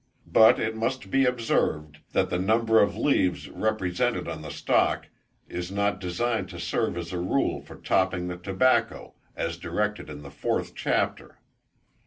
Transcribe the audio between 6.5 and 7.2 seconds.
serve as a